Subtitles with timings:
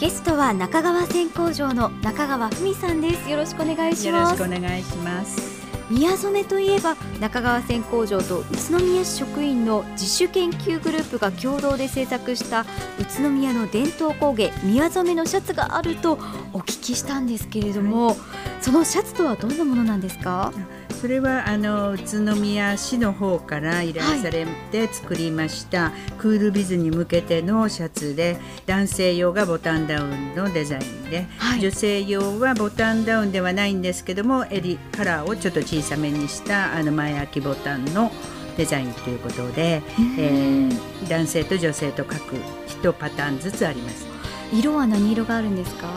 [0.00, 3.28] ゲストは中川線工場の中川文さんです。
[3.28, 4.40] よろしくお願いします。
[4.40, 5.60] よろしくお願いします。
[5.90, 12.62] 宮染といえば中川線工場と宇都宮市職員の自主研究グループが共同で制作した
[12.98, 16.12] 宇都宮の伝統工芸宮染のシャツがあると
[16.54, 18.16] お聞きしたんですけれども、はい、
[18.62, 20.52] そのシャツとはどんなものなんですか？
[20.90, 28.36] それはあの宇都宮市の方から依頼されて作りました、はい、クールビズに向けてのシャツで
[28.66, 38.10] 男性用がボタンダウンのデザインで、はい、女性用はボタンダウンではないんですけども襟カラーをちょっと小さめにしたあの前開きボタンの
[38.56, 39.82] デザインということで、
[40.18, 42.36] えー、男性と女性と各
[42.82, 44.06] 1パターンずつあります。
[44.52, 45.88] 色は何色があるんですか？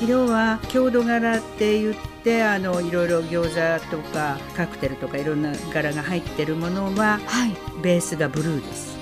[0.00, 8.96] 色は郷土柄って言ってあのいろいろ餃子とかカクテルとかいろんな柄が入ってるものは、はい、ベースがブルーです。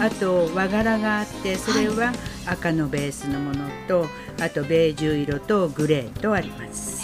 [0.00, 2.12] あと和柄があってそれは
[2.46, 4.06] 赤のベースのものと、
[4.40, 7.00] あとベージュ色とグレーとあります。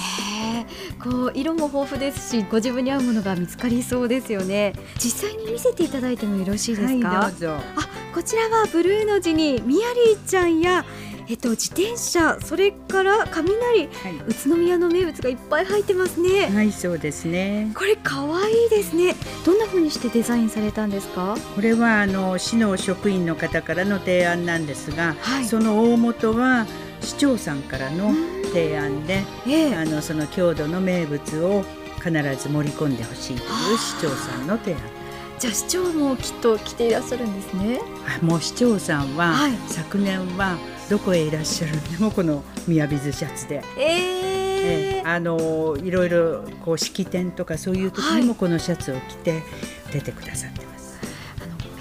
[1.02, 4.74] こう色も豊富ですしご自分に合うものが見つかりそうですよね。
[4.98, 7.54] 実際に見せていただいてもよろしいですか、はい、どうぞ。
[7.54, 10.84] あこちらはブルーの字にミヤリーちゃんや
[11.28, 16.46] えっと、自転車それから雷、はい、宇都宮の名物がいっぱい入ってますね。
[16.46, 17.72] はいそうですね。
[17.74, 19.14] これ可愛いですね。
[19.44, 21.36] どんな風にしてデザインされたんですか？
[21.54, 26.66] これはあの市の職員の方からの提案なんですが、はい、その大元は
[27.00, 28.12] 市長さんからの
[28.52, 31.64] 提案で、えー、あのその郷土の名物を
[31.96, 32.10] 必
[32.40, 34.80] ず盛り込んでほしいという市長さんの提案。
[35.38, 37.80] じゃあ市長もきっと来ていらっしゃるんですね。
[38.22, 40.56] もう市長さんは、はい、昨年は
[40.88, 43.62] どこへいらっしゃるでもこの宮ビズシャツで。
[44.68, 49.42] えー、あのいろいろこう式典とかそういう時にもこのシャツを着て
[49.92, 50.70] 出てくださってます。
[50.70, 50.75] はい、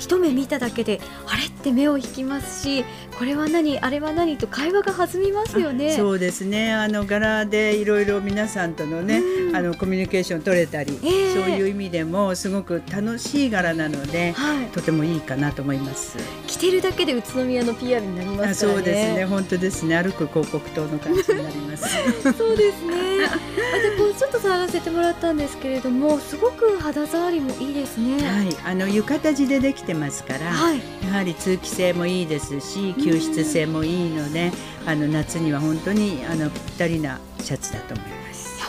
[0.06, 2.86] 一目見ただけであれって目を引きますし
[3.18, 5.94] これは何あれは何と会話が弾みますよね。
[5.96, 6.74] そうですね。
[6.74, 16.18] あの柄でいろいろ皆さんとのね、うん、あのコミュニケーション取れたり、えー、そういう意味でもすごく楽しい柄なので、はい、とてもいいかなと思います。
[16.46, 19.26] 着てるだけで宇都宮の PR になります、ね、そうですね。
[19.26, 19.96] 本当ですね。
[19.96, 21.88] 歩く広告塔の感じになります。
[22.38, 22.96] そうですね。
[23.26, 28.24] あでこうちょっと触らせてもらったんですけれどもすごく肌触りもいいですね。
[28.24, 28.56] はい。
[28.64, 34.52] あの浴衣地でできてますから、はい、やはり通気性もいいですし吸湿性もいいので、
[34.86, 38.25] あの夏には本当にあのぴったりなシャツだと思います。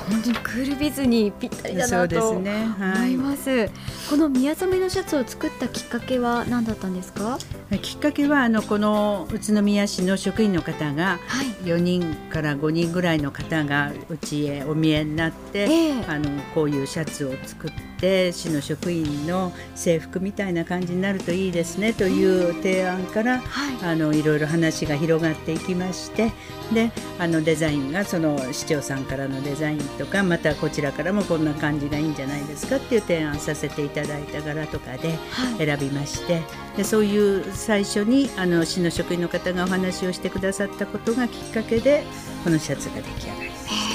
[0.09, 3.51] 本当にクールビズにぴったりだなと思います。
[3.51, 3.71] はい、
[4.09, 7.39] この宮染のシャツを作ったきっかけは何だったんですか？
[7.83, 11.19] きっかけはあのこの宇都宮市の職員の方が
[11.65, 26.33] 4人から5人ぐらいの方がうちへお見えになって、えー、あのこういうシャツを作って市の職員の制服みたいな感じになるといいですねという提案から、はい、あのいろいろ話が広がっていきまして
[26.73, 35.19] であのデザインがその市長さんからのデザインとかまたこちらからもこんな感じがいいんじゃないですかっていう提案させていただいた柄とかで
[35.59, 36.45] 選びまして、はい、
[36.79, 42.05] でそういう最初にあの市の職員の方がお話をしてくださったことがきっかけで
[42.45, 43.86] このシャツが出来上がりました。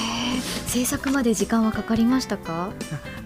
[0.72, 2.70] 制作まで時間はかかりましたか？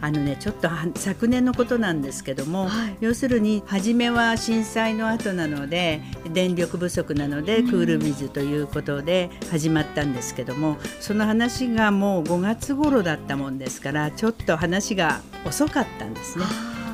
[0.01, 6.03] あのねちょっと昨年のことなんですけども、はい、要するに初めは震災の後なので
[6.33, 16.45] 電力不足なのでクール水ということで始まったんですけども、その話がもう5月頃だったもんですからちょっと話が遅かったんですね。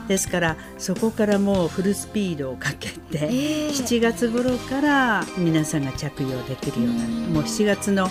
[0.07, 8.09] ですからそこからもうフルスピードをかけて、えー、7月頃から皆さんが着用できるようなもう7月の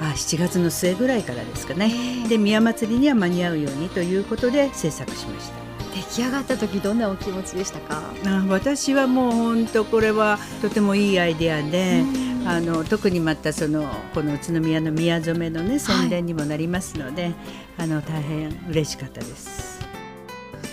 [0.00, 1.92] あ7月の末ぐらいからですかね、
[2.28, 5.60] で宮祭りには間に合うようにということで制作しました。
[5.94, 8.02] 出来上がった時どんなお気持ちでしたか？
[8.24, 12.04] あ私はもう本当これはとてもいいアイデアで、
[12.46, 17.34] あの特にまたそのこの宇都宮の宮染めのね宣伝にもなりますので、はい、
[17.78, 19.79] あの大変嬉しかったです。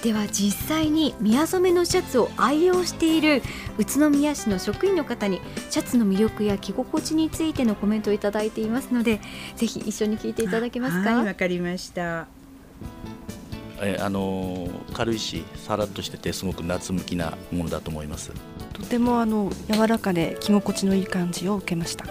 [0.03, 3.41] では実際に宮染めのシャツを愛用している
[3.77, 9.19] 宇都宮市の職員の方にシャツの魅力や着心地についてのコメントをいただいていますので
[9.55, 11.09] ぜひ一緒に聞いていただけますか？
[11.11, 12.27] わ、はい、かりました。
[13.81, 18.31] えあの軽いしさらっとしててすごく夏向きなものだと思います。
[18.73, 22.05] とてもあの柔らかで着心地のいい感じを受けました。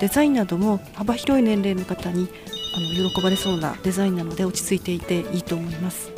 [0.00, 2.28] デザインなども幅広い年齢の方に
[2.76, 6.12] あの喜ばれそうなデザインなので落ち着いていていいと思います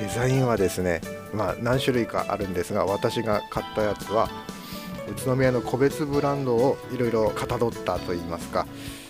[0.00, 1.02] デザインはですね、
[1.34, 4.30] まあ、何種類かあるんですが私が買ったやつは
[5.10, 8.66] 宇都宮の個別ブランドをいろいろかたどったといいますか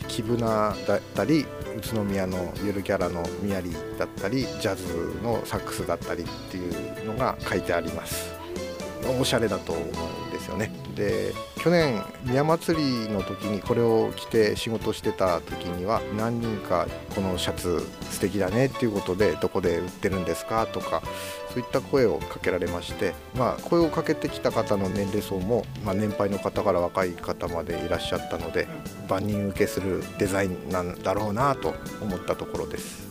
[0.09, 1.47] キブナだったり
[1.77, 8.35] 宇都宮のゆるキャラのミヤリだったりジャズのサックスだったりっていうのが書いてあります。
[9.21, 10.73] おしゃれだと思うんですよね。
[10.95, 20.67] で去年宮祭りの時にこれを着て仕事してた時には何人かこのシャツ素敵だねっていうことでどこで売ってるんですか？
[20.67, 21.03] とか
[21.53, 28.69] そういった声をかけられまして、まあ、声をかけてきた方の年齢層も、まあ、年配の方から若い方までいらっしゃったので
[29.09, 33.11] 万人受けするデザインなんだろうなと思ったところです。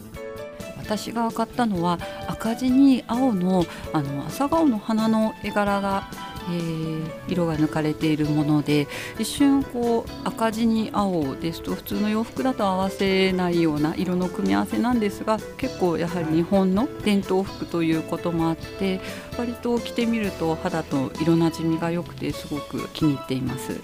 [0.78, 6.10] 私が買ったのは赤地に青のあの朝顔の花の絵柄が
[6.52, 8.88] えー、色が抜かれているもので
[9.18, 19.00] 一瞬こう赤地に青ですと普通の洋服だと合わせないような色の組み合わせなんですが結構やはり日本の伝統服ということもあって
[19.38, 23.72] 割と着てみると肌と色なじみが良くてすごく気に入っています。
[23.72, 23.78] は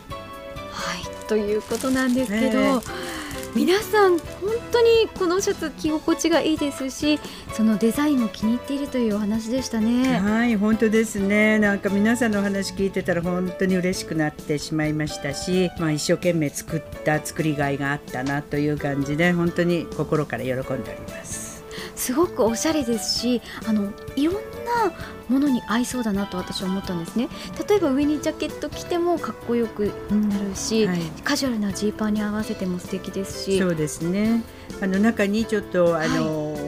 [0.97, 2.81] いということなんですけど、
[3.55, 7.21] 皆さん本当にこのシャツ着心地がいいですし
[7.53, 10.19] そのデザインも気に入っているというお話でしたね。
[10.19, 11.57] はい本当ですね。
[11.57, 21.63] なんか皆さんのお話聞いてたら本当に嬉しくなってしまいましたし、まあ、一生懸命作った作りがいがあったなという感じで本当に心から喜んでおります。
[21.95, 24.41] すごくおしゃれですしあのいろんな
[25.29, 27.29] ものに合いそうだなと私は思ったんですね。
[27.67, 33.59] 例えば上にジャケット着てもかっこよくなるし、はい、カジュアルなジーパンに合わせても素敵ですし。
[33.59, 34.43] そうですね。
[34.81, 36.61] あの中にちょっとあの、はい。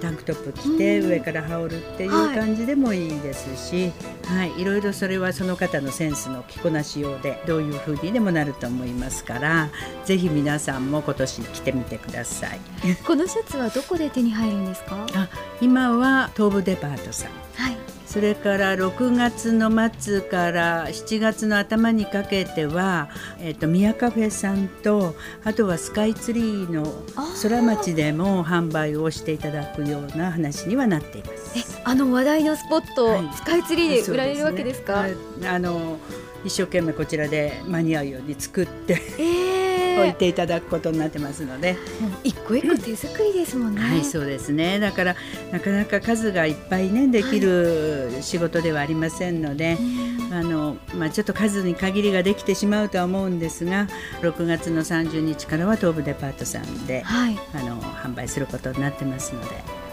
[0.00, 3.92] タンクトップ着て上から羽織るっていう感じでもいいですし、
[4.24, 9.70] はい、はい、いろいろそれはその方のセンスの着こなしようでどういう風にでもなると思いますから
[10.04, 12.58] ぜひ皆さんも今年着てみてください。
[13.06, 15.06] このシャツはどこで手に入るんですか？
[15.14, 15.28] あ
[15.60, 17.75] 今は東武デパートさん、はい
[18.06, 23.08] それから6月の末から7月の頭にかけては、
[23.40, 25.14] えーと、宮カフェさんと
[25.44, 26.86] あとはスカイツリーの
[27.42, 31.58] 空町でも販売をしていただくような話にはなっています。
[31.58, 35.04] えあの話題のスポット、はい、スカイツリーで売られるわけですか？
[35.06, 35.98] すね、あの
[36.44, 39.55] 一生懸命こちらで間に合うように作って、えー、
[39.96, 41.76] 置いていただくことになってますので。
[42.24, 44.78] 一個一個手作りですもんね、はいそうですね。
[44.78, 45.16] だから
[45.52, 49.76] なかなか数がいっぱいねできる仕事ではありませんので、はい、
[50.32, 53.86] あのまあ、ちょっと数に限りができてしまうとは思うんですが
[54.22, 59.46] 6月の30日からは東武デパートさんで、はい、あの販売することになってますので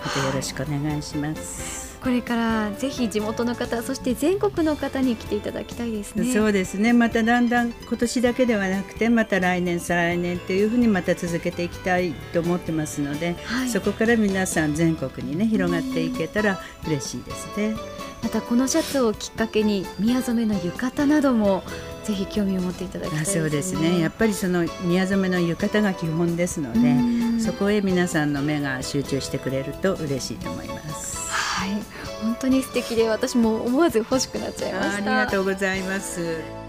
[0.03, 1.92] またよろしくお願いします。
[2.03, 17.75] これからぜひ地元の方そして全国の方に来ていただきたいですねそうですねまただんだん今年だけではなくてまた来年再来年というふうにまた続けていきたいと思ってますので、はい、そこから皆さん全国にね広がっていけたら嬉しいですね
[18.21, 21.63] またこのシャツをきっかけに宮染めの浴衣なども
[22.03, 23.41] ぜひ興味を持っていただきたいですね。
[23.41, 23.99] そうですね。
[23.99, 30.82] やっぱりその宮染めの浴衣が基本ですので、そこへ皆さんの目が集中してくれると嬉しいと思います。
[31.63, 31.83] はい。
[32.21, 34.95] 本当に素敵で私も思わず欲しくなっちゃいました。
[34.97, 36.62] ありがとうございます。